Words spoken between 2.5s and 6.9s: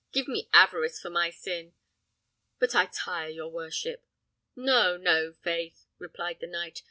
But I tire your worship." "No, no, faith!" replied the knight.